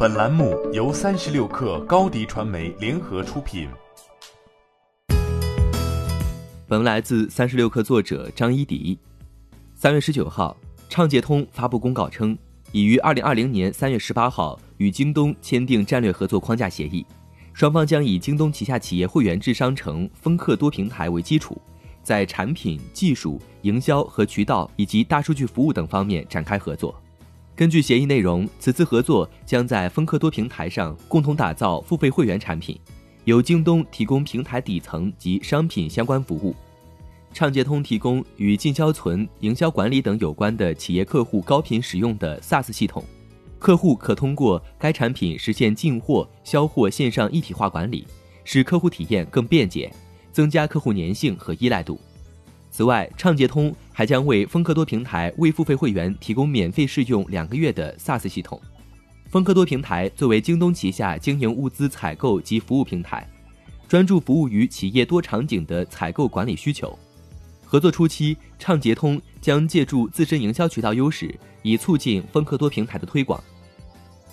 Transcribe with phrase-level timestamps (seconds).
[0.00, 3.68] 本栏目由三十六氪高低传媒联合出品。
[6.68, 8.96] 本文来自三十六氪作者张一迪。
[9.74, 10.56] 三月十九号，
[10.88, 12.38] 畅捷通发布公告称，
[12.70, 17.04] 已于二零二零年三月十八号与京东签订战略合作框架协议，
[17.52, 21.60] 双方将以京东旗下企业会员制商城丰客多平台为基础，
[22.04, 26.94] 在产品、技术、营销和渠道以及大数据服务等方面展开合作。
[27.58, 32.78] 根据协议内容，此次合作将在丰客多平台上共同打造付费会员产品。
[33.24, 36.54] 由京东提供平台底层及商品相关服务，
[37.34, 43.02] 畅捷通提供与进销存、营销管理等有关的企业客户高频使用的 SaaS 系统，
[43.58, 48.06] 客户可通过该产品实现进货、销货线上一体化管理，
[48.44, 49.92] 使客户体验更便捷，
[50.30, 51.98] 增加客户粘性和依赖度。
[52.78, 58.62] 此外，畅捷通还将为丰客多平台未付费会员提供免费试用两个月的 SaaS 系统。
[59.30, 63.28] 丰客多平台作为京东旗下经营物资采购及服务平台，
[63.88, 66.96] 专注服务于企业多场景的采购管理需求。
[67.64, 73.42] 合作初期，畅捷通将借助自身营销渠道优势，以促进丰客多平台的推广。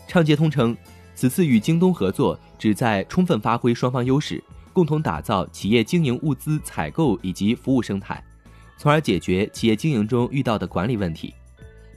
[0.07, 0.77] 畅捷通称，
[1.15, 8.23] 此次与京东合作旨在充分发挥双方优势，共同打造企业经营物资采购以及服务生态，
[8.77, 11.33] 从而解决企业经营中遇到的管理问题。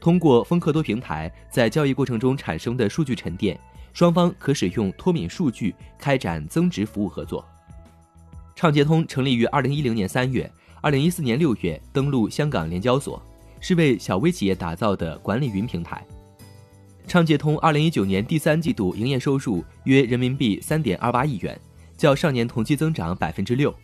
[0.00, 3.58] 通过丰客多平台在交易过程中产生的数据沉淀，
[3.92, 7.44] 双方可使用脱敏数据开展增值服务合作。
[8.54, 13.20] 畅捷通成立于二零一零年三月，二零一四年六月登陆香港联交所，
[13.60, 16.04] 是为小微企业打造的管理云平台。
[17.06, 21.58] 畅捷通二零一九年第三季度营业收入约人民币三点二八亿元，
[21.96, 23.74] 较上年同期增长百分之六。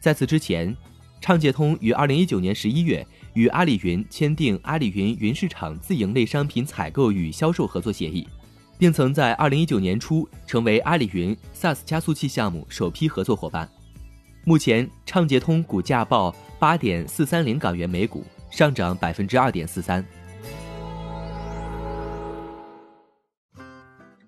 [0.00, 0.76] 在此之前，
[1.20, 3.06] 畅捷通于二零一九年十一月。
[3.34, 8.26] 与阿里云签订阿里云云市场自营类商品采购与销售合作协议，
[8.76, 13.68] 并曾在二零一九年初成为阿里云 SaaS 加速器项目首批合作伙伴。
[14.44, 20.04] 目前，畅捷通股价报八点四三零港元每股，上涨百分之二点四三。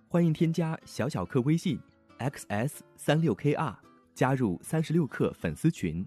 [0.06, 1.80] 欢迎添加小小客微信
[2.20, 3.74] xs 三六 kr，
[4.14, 6.06] 加入三十六氪粉丝群。